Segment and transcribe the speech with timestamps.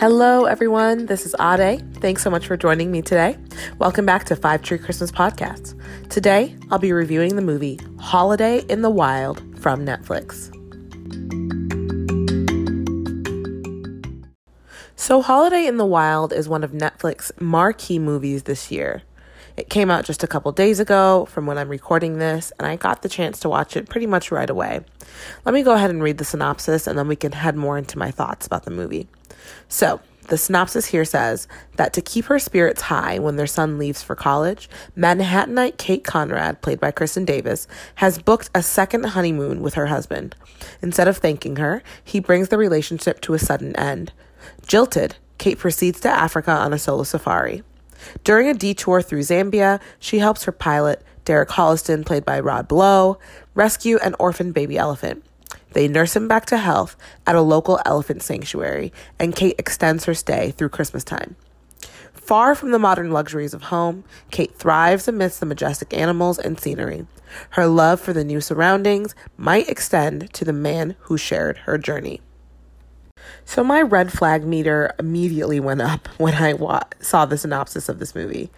[0.00, 1.04] Hello, everyone.
[1.04, 1.96] This is Ade.
[1.96, 3.36] Thanks so much for joining me today.
[3.78, 5.78] Welcome back to Five Tree Christmas Podcast.
[6.08, 10.48] Today, I'll be reviewing the movie Holiday in the Wild from Netflix.
[14.96, 19.02] So, Holiday in the Wild is one of Netflix's marquee movies this year.
[19.60, 22.76] It came out just a couple days ago from when I'm recording this, and I
[22.76, 24.80] got the chance to watch it pretty much right away.
[25.44, 27.98] Let me go ahead and read the synopsis, and then we can head more into
[27.98, 29.06] my thoughts about the movie.
[29.68, 34.02] So, the synopsis here says that to keep her spirits high when their son leaves
[34.02, 39.74] for college, Manhattanite Kate Conrad, played by Kristin Davis, has booked a second honeymoon with
[39.74, 40.34] her husband.
[40.80, 44.14] Instead of thanking her, he brings the relationship to a sudden end.
[44.66, 47.62] Jilted, Kate proceeds to Africa on a solo safari.
[48.24, 53.18] During a detour through Zambia, she helps her pilot, Derek Holliston, played by Rob Lowe,
[53.54, 55.24] rescue an orphaned baby elephant.
[55.72, 60.14] They nurse him back to health at a local elephant sanctuary, and Kate extends her
[60.14, 61.36] stay through Christmas time.
[62.12, 67.06] Far from the modern luxuries of home, Kate thrives amidst the majestic animals and scenery.
[67.50, 72.20] Her love for the new surroundings might extend to the man who shared her journey.
[73.44, 77.98] So, my red flag meter immediately went up when I wa- saw the synopsis of
[77.98, 78.50] this movie.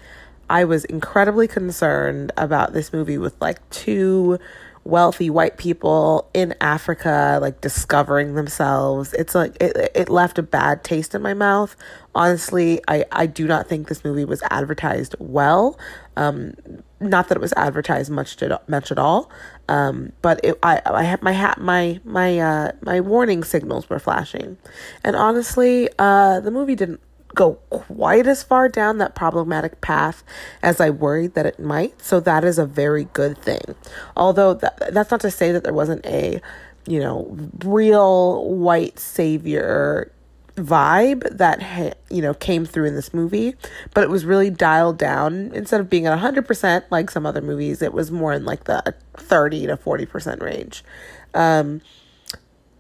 [0.51, 4.39] I was incredibly concerned about this movie with like two
[4.85, 9.13] wealthy white people in Africa like discovering themselves.
[9.15, 11.77] It's like it, it left a bad taste in my mouth.
[12.15, 15.79] Honestly, I, I do not think this movie was advertised well.
[16.17, 16.55] Um,
[17.03, 19.31] not that it was advertised much to, much at all.
[19.69, 23.99] Um, but it, I I had my hat my my uh my warning signals were
[23.99, 24.59] flashing,
[25.05, 27.01] and honestly, uh, the movie didn't
[27.35, 30.23] go quite as far down that problematic path
[30.63, 32.03] as I worried that it might.
[32.03, 33.75] So that is a very good thing.
[34.17, 36.41] Although that, that's not to say that there wasn't a,
[36.87, 40.13] you know, real white savior
[40.57, 43.55] vibe that you know came through in this movie
[43.95, 47.81] but it was really dialed down instead of being at 100% like some other movies
[47.81, 50.85] it was more in like the 30 to 40% range
[51.35, 51.81] um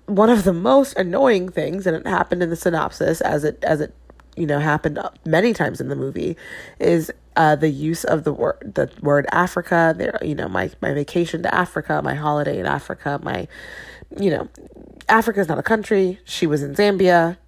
[0.06, 3.80] one of the most annoying things and it happened in the synopsis as it as
[3.80, 3.94] it
[4.36, 6.36] you know happened many times in the movie
[6.78, 9.94] is uh, the use of the word the word Africa.
[9.96, 13.48] There, you know, my my vacation to Africa, my holiday in Africa, my,
[14.18, 14.48] you know,
[15.08, 16.18] Africa is not a country.
[16.24, 17.38] She was in Zambia.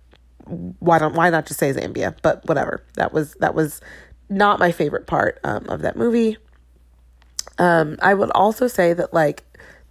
[0.46, 2.14] Why don't why not just say Zambia?
[2.22, 2.82] But whatever.
[2.94, 3.80] That was that was
[4.28, 6.36] not my favorite part um, of that movie.
[7.58, 9.44] Um, I would also say that like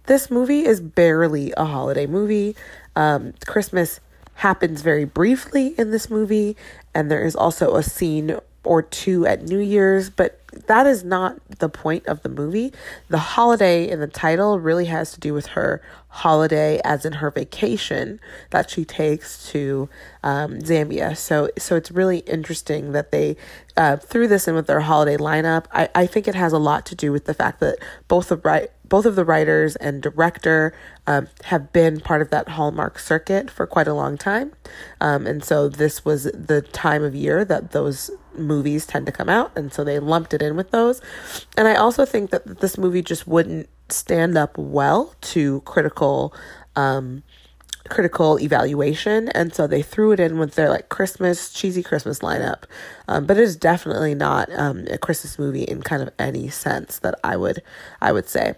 [0.04, 2.56] this movie is barely a holiday movie.
[2.94, 4.00] Um, Christmas
[4.34, 6.56] happens very briefly in this movie,
[6.94, 11.38] and there is also a scene or two at New Year's, but that is not
[11.58, 12.72] the point of the movie.
[13.08, 17.30] The holiday in the title really has to do with her holiday, as in her
[17.30, 18.20] vacation
[18.50, 19.88] that she takes to
[20.22, 21.16] um, Zambia.
[21.16, 23.36] So, so it's really interesting that they
[23.76, 25.66] uh, threw this in with their holiday lineup.
[25.72, 28.36] I, I think it has a lot to do with the fact that both the
[28.36, 30.72] right both of the writers and director
[31.08, 34.52] um, have been part of that Hallmark circuit for quite a long time.
[35.00, 39.28] Um, and so this was the time of year that those movies tend to come
[39.28, 39.50] out.
[39.56, 41.00] And so they lumped it in with those.
[41.56, 46.32] And I also think that this movie just wouldn't stand up well to critical.
[46.76, 47.24] Um,
[47.90, 52.62] critical evaluation and so they threw it in with their like christmas cheesy christmas lineup
[53.08, 56.98] um, but it is definitely not um, a christmas movie in kind of any sense
[57.00, 57.62] that i would
[58.00, 58.54] i would say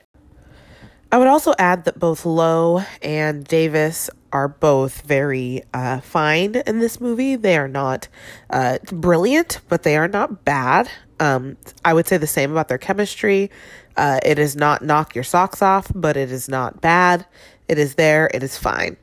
[1.12, 6.80] I would also add that both Lowe and Davis are both very uh, fine in
[6.80, 7.36] this movie.
[7.36, 8.08] They are not
[8.50, 10.90] uh, brilliant, but they are not bad.
[11.20, 13.50] Um, I would say the same about their chemistry.
[13.96, 17.24] Uh, it is not knock your socks off, but it is not bad.
[17.68, 18.28] It is there.
[18.34, 18.96] It is fine.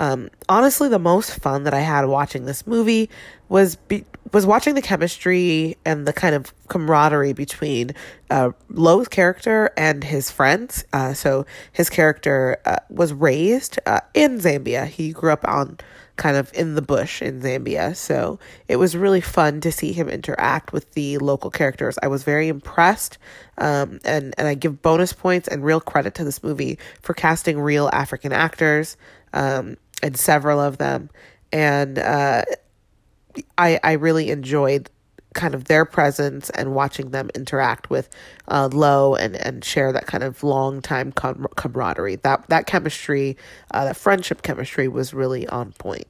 [0.00, 3.10] Um, honestly, the most fun that I had watching this movie
[3.50, 7.90] was be- was watching the chemistry and the kind of camaraderie between
[8.30, 10.86] uh, Lowe's character and his friends.
[10.94, 14.86] Uh, so his character uh, was raised uh, in Zambia.
[14.86, 15.76] He grew up on
[16.16, 17.94] kind of in the bush in Zambia.
[17.94, 18.38] So
[18.68, 21.98] it was really fun to see him interact with the local characters.
[22.02, 23.18] I was very impressed.
[23.58, 27.60] Um, and, and I give bonus points and real credit to this movie for casting
[27.60, 28.96] real African actors.
[29.32, 31.10] Um, and several of them.
[31.52, 32.44] And uh,
[33.58, 34.90] I I really enjoyed
[35.34, 38.08] kind of their presence and watching them interact with
[38.48, 42.16] uh, Lowe and and share that kind of long time com- camaraderie.
[42.16, 43.36] That that chemistry,
[43.70, 46.06] uh, that friendship chemistry was really on point.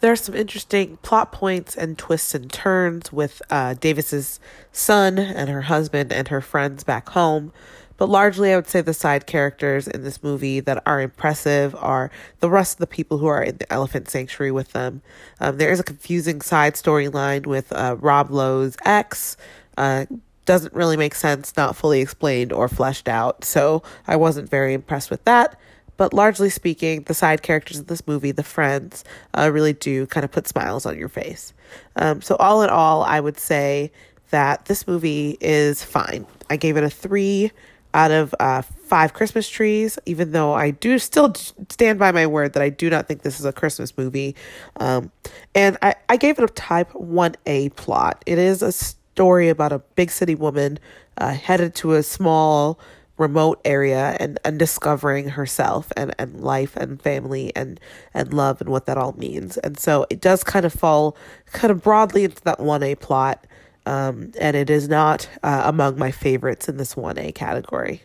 [0.00, 4.38] There are some interesting plot points and twists and turns with uh, Davis's
[4.70, 7.52] son and her husband and her friends back home.
[7.96, 12.10] But largely, I would say the side characters in this movie that are impressive are
[12.40, 15.02] the rest of the people who are in the elephant sanctuary with them.
[15.40, 19.36] Um, there is a confusing side storyline with uh, Rob Lowe's ex.
[19.76, 20.06] Uh,
[20.44, 23.44] doesn't really make sense, not fully explained or fleshed out.
[23.44, 25.58] So I wasn't very impressed with that.
[25.96, 30.24] But largely speaking, the side characters of this movie, the friends, uh, really do kind
[30.24, 31.52] of put smiles on your face.
[31.96, 33.92] Um, so, all in all, I would say
[34.30, 36.26] that this movie is fine.
[36.50, 37.52] I gave it a three
[37.94, 41.32] out of uh, five Christmas trees, even though I do still
[41.70, 44.34] stand by my word that I do not think this is a Christmas movie.
[44.76, 45.10] Um,
[45.54, 48.22] and I, I gave it a type 1A plot.
[48.26, 50.78] It is a story about a big city woman
[51.16, 52.80] uh, headed to a small
[53.16, 57.78] remote area and, and discovering herself and, and life and family and,
[58.12, 59.56] and love and what that all means.
[59.58, 61.16] And so it does kind of fall
[61.52, 63.46] kind of broadly into that 1A plot.
[63.86, 68.02] Um, and it is not uh, among my favorites in this 1A category.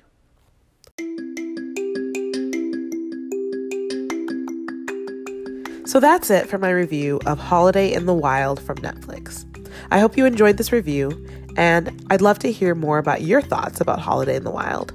[5.89, 9.43] So that's it for my review of Holiday in the Wild from Netflix.
[9.89, 11.27] I hope you enjoyed this review,
[11.57, 14.93] and I'd love to hear more about your thoughts about Holiday in the Wild.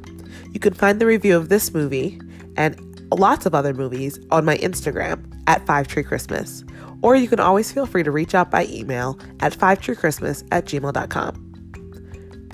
[0.52, 2.20] You can find the review of this movie
[2.56, 2.78] and
[3.18, 6.64] lots of other movies on my Instagram at Five Tree Christmas,
[7.02, 11.40] or you can always feel free to reach out by email at fivetreechristmas at gmail.com.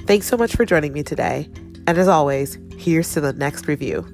[0.07, 1.49] Thanks so much for joining me today,
[1.87, 4.05] and as always, here's to the next review.